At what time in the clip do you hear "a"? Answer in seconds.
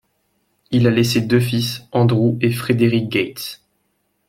0.87-0.89